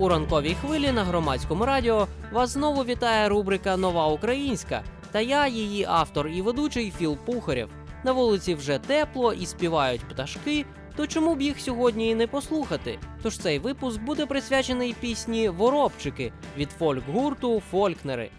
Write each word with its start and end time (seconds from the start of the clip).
У 0.00 0.08
ранковій 0.08 0.54
хвилі 0.54 0.92
на 0.92 1.04
громадському 1.04 1.66
радіо 1.66 2.08
вас 2.32 2.50
знову 2.50 2.84
вітає 2.84 3.28
рубрика 3.28 3.76
Нова 3.76 4.06
Українська 4.06 4.82
та 5.12 5.20
я, 5.20 5.46
її 5.46 5.84
автор 5.88 6.28
і 6.28 6.42
ведучий 6.42 6.92
Філ 6.98 7.16
Пухарєв. 7.16 7.68
На 8.04 8.12
вулиці 8.12 8.54
вже 8.54 8.78
тепло 8.78 9.32
і 9.32 9.46
співають 9.46 10.08
пташки. 10.08 10.64
То 10.96 11.06
чому 11.06 11.34
б 11.34 11.42
їх 11.42 11.60
сьогодні 11.60 12.10
і 12.10 12.14
не 12.14 12.26
послухати? 12.26 12.98
Тож 13.22 13.38
цей 13.38 13.58
випуск 13.58 14.00
буде 14.00 14.26
присвячений 14.26 14.94
пісні 15.00 15.48
Воробчики 15.48 16.32
від 16.56 16.68
фольк-гурту 16.80 17.62
Фолькнери. 17.70 18.30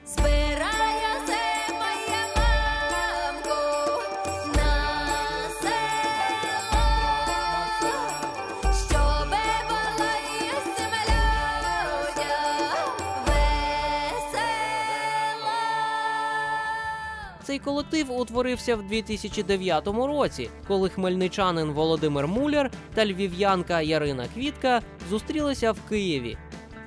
Цей 17.49 17.59
колектив 17.59 18.11
утворився 18.11 18.75
в 18.75 18.87
2009 18.87 19.87
році, 19.87 20.49
коли 20.67 20.89
хмельничанин 20.89 21.71
Володимир 21.71 22.27
Муляр 22.27 22.71
та 22.93 23.05
львів'янка 23.05 23.81
Ярина 23.81 24.25
Квітка 24.33 24.81
зустрілися 25.09 25.71
в 25.71 25.81
Києві. 25.89 26.37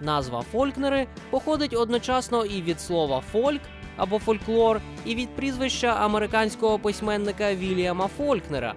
Назва 0.00 0.42
Фолькнери 0.52 1.06
походить 1.30 1.74
одночасно 1.74 2.44
і 2.44 2.62
від 2.62 2.80
слова 2.80 3.22
фольк 3.32 3.60
або 3.96 4.18
фольклор, 4.18 4.80
і 5.04 5.14
від 5.14 5.36
прізвища 5.36 5.86
американського 5.86 6.78
письменника 6.78 7.54
Вільяма 7.54 8.08
Фолькнера. 8.18 8.74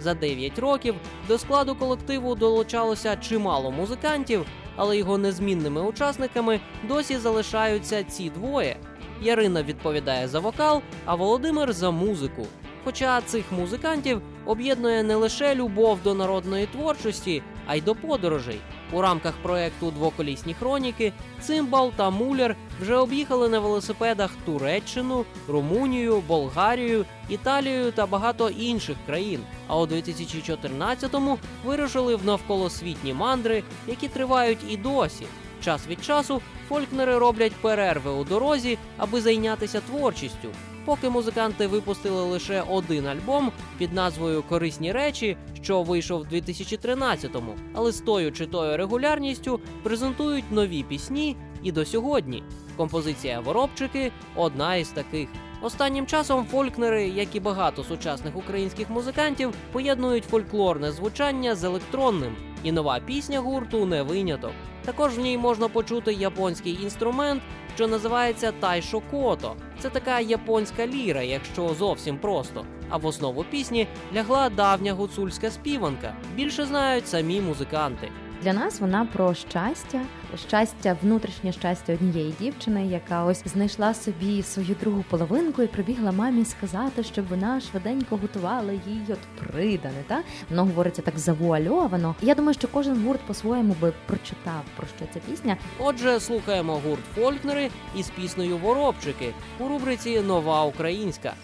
За 0.00 0.14
9 0.14 0.58
років 0.58 0.94
до 1.28 1.38
складу 1.38 1.74
колективу 1.74 2.34
долучалося 2.34 3.16
чимало 3.16 3.70
музикантів, 3.70 4.46
але 4.76 4.96
його 4.96 5.18
незмінними 5.18 5.82
учасниками 5.82 6.60
досі 6.88 7.18
залишаються 7.18 8.04
ці 8.04 8.30
двоє. 8.30 8.76
Ярина 9.22 9.62
відповідає 9.62 10.28
за 10.28 10.40
вокал, 10.40 10.82
а 11.04 11.14
Володимир 11.14 11.72
за 11.72 11.90
музику. 11.90 12.46
Хоча 12.84 13.20
цих 13.20 13.52
музикантів 13.52 14.22
об'єднує 14.46 15.02
не 15.02 15.14
лише 15.14 15.54
любов 15.54 15.98
до 16.04 16.14
народної 16.14 16.66
творчості, 16.66 17.42
а 17.66 17.74
й 17.74 17.80
до 17.80 17.94
подорожей. 17.94 18.60
У 18.92 19.00
рамках 19.00 19.34
проекту 19.42 19.90
Двоколісні 19.90 20.54
хроніки 20.54 21.12
Цимбал 21.40 21.92
та 21.96 22.10
Муляр 22.10 22.56
вже 22.80 22.96
об'їхали 22.96 23.48
на 23.48 23.60
велосипедах 23.60 24.30
Туреччину, 24.46 25.24
Румунію, 25.48 26.22
Болгарію, 26.28 27.04
Італію 27.28 27.92
та 27.92 28.06
багато 28.06 28.48
інших 28.48 28.96
країн. 29.06 29.40
А 29.66 29.78
у 29.78 29.86
2014-му 29.86 31.38
вирушили 31.64 32.16
в 32.16 32.24
навколосвітні 32.24 33.14
мандри, 33.14 33.62
які 33.86 34.08
тривають 34.08 34.58
і 34.68 34.76
досі. 34.76 35.26
Час 35.64 35.86
від 35.88 36.04
часу 36.04 36.42
фолькнери 36.68 37.18
роблять 37.18 37.52
перерви 37.52 38.10
у 38.10 38.24
дорозі, 38.24 38.78
аби 38.96 39.20
зайнятися 39.20 39.80
творчістю. 39.80 40.48
Поки 40.84 41.08
музиканти 41.08 41.66
випустили 41.66 42.22
лише 42.22 42.62
один 42.62 43.06
альбом 43.06 43.52
під 43.78 43.92
назвою 43.92 44.42
Корисні 44.42 44.92
речі, 44.92 45.36
що 45.62 45.82
вийшов 45.82 46.22
в 46.22 46.34
2013-му, 46.34 47.54
але 47.74 47.92
з 47.92 48.00
тою 48.00 48.32
чи 48.32 48.46
тою 48.46 48.76
регулярністю 48.76 49.60
презентують 49.82 50.52
нові 50.52 50.82
пісні 50.82 51.36
і 51.62 51.72
до 51.72 51.84
сьогодні. 51.84 52.42
Композиція 52.76 53.40
Воробчики 53.40 54.12
одна 54.36 54.76
із 54.76 54.88
таких. 54.88 55.28
Останнім 55.62 56.06
часом 56.06 56.46
фолькнери, 56.46 57.08
як 57.08 57.34
і 57.34 57.40
багато 57.40 57.84
сучасних 57.84 58.36
українських 58.36 58.90
музикантів, 58.90 59.54
поєднують 59.72 60.24
фольклорне 60.24 60.92
звучання 60.92 61.54
з 61.54 61.64
електронним, 61.64 62.36
і 62.62 62.72
нова 62.72 63.00
пісня 63.06 63.40
гурту 63.40 63.86
не 63.86 64.02
виняток. 64.02 64.52
Також 64.84 65.18
в 65.18 65.20
ній 65.20 65.38
можна 65.38 65.68
почути 65.68 66.12
японський 66.12 66.78
інструмент, 66.82 67.42
що 67.74 67.88
називається 67.88 68.52
тайшо 68.52 69.02
кото. 69.10 69.56
Це 69.80 69.90
така 69.90 70.20
японська 70.20 70.86
ліра, 70.86 71.22
якщо 71.22 71.74
зовсім 71.74 72.18
просто. 72.18 72.64
А 72.88 72.96
в 72.96 73.06
основу 73.06 73.44
пісні 73.50 73.86
лягла 74.14 74.50
давня 74.50 74.92
гуцульська 74.92 75.50
співанка. 75.50 76.14
Більше 76.34 76.64
знають 76.64 77.08
самі 77.08 77.40
музиканти. 77.40 78.08
Для 78.42 78.52
нас 78.52 78.80
вона 78.80 79.04
про 79.12 79.34
щастя, 79.34 80.00
щастя, 80.48 80.96
внутрішнє 81.02 81.52
щастя 81.52 81.92
однієї 81.92 82.34
дівчини, 82.40 82.86
яка 82.86 83.24
ось 83.24 83.42
знайшла 83.44 83.94
собі 83.94 84.42
свою 84.42 84.76
другу 84.80 85.04
половинку 85.10 85.62
і 85.62 85.66
прибігла 85.66 86.12
мамі 86.12 86.44
сказати, 86.44 87.02
щоб 87.02 87.28
вона 87.28 87.60
швиденько 87.60 88.16
готувала 88.16 88.72
їй 88.72 89.02
от 89.08 89.18
придане. 89.18 90.04
Та 90.06 90.22
воно 90.50 90.64
говориться 90.64 91.02
так 91.02 91.18
завуальовано. 91.18 92.14
Я 92.22 92.34
думаю, 92.34 92.54
що 92.54 92.68
кожен 92.68 93.06
гурт 93.06 93.20
по-своєму 93.20 93.76
би 93.80 93.92
прочитав 94.06 94.62
про 94.76 94.86
що 94.86 95.06
ця 95.14 95.20
пісня. 95.30 95.56
Отже, 95.78 96.20
слухаємо 96.20 96.80
гурт 96.88 97.02
Фолькнери 97.14 97.70
із 97.96 98.10
піснею 98.10 98.58
Воробчики 98.58 99.34
у 99.58 99.68
рубриці 99.68 100.20
Нова 100.20 100.64
Українська. 100.64 101.34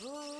Oh. 0.00 0.34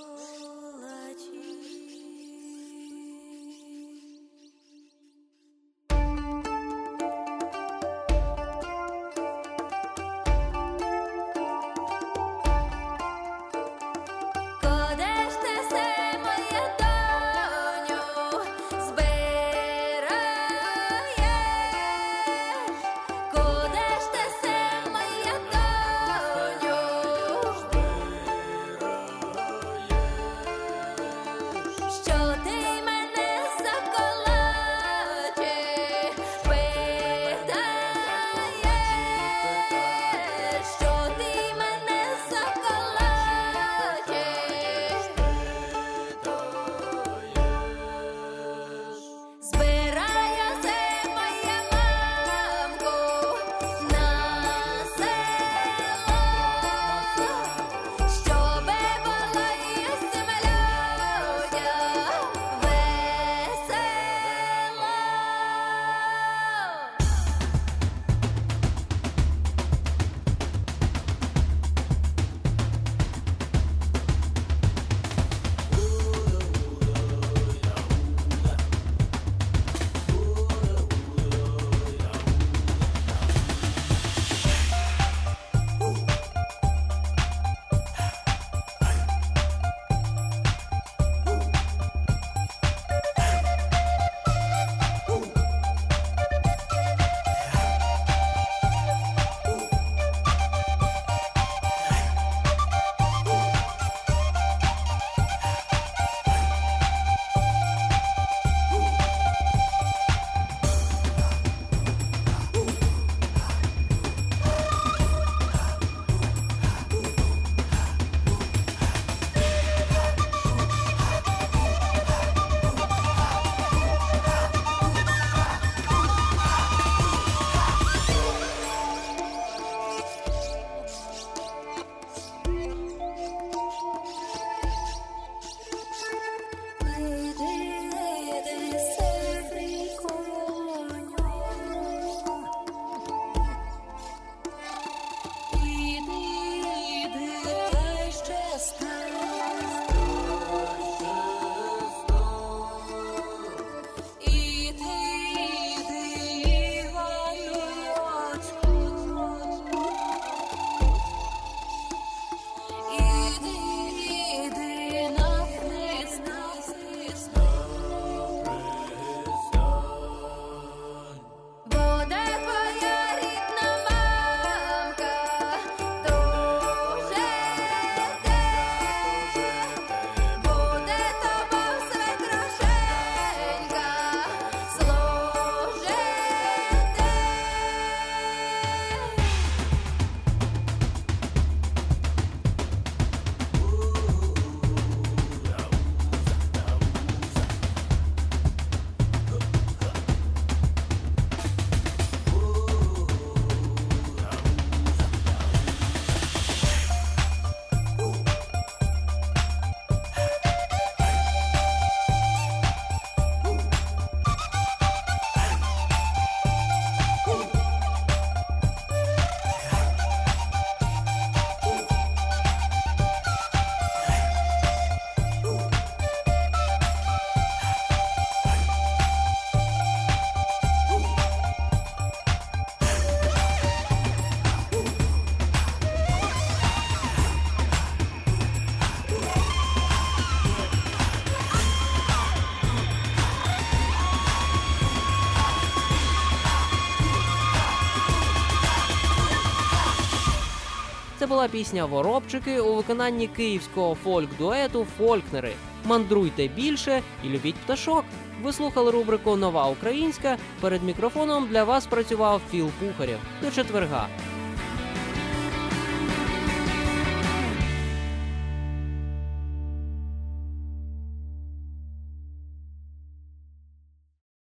Це 251.19 251.27
була 251.27 251.49
пісня 251.49 251.85
Воробчики 251.85 252.61
у 252.61 252.75
виконанні 252.75 253.29
київського 253.29 253.97
фольк-дуету 254.05 254.87
Фолькнери. 254.99 255.53
Мандруйте 255.85 256.49
більше 256.49 257.03
і 257.25 257.29
любіть 257.29 257.55
пташок. 257.55 258.05
Ви 258.43 258.53
слухали 258.53 258.91
рубрику 258.91 259.37
Нова 259.37 259.69
Українська. 259.69 260.37
Перед 260.61 260.83
мікрофоном 260.83 261.49
для 261.51 261.65
вас 261.65 261.87
працював 261.87 262.41
Філ 262.51 262.71
Пухарєв. 262.81 263.19
До 263.43 263.51
четверга. 263.51 264.09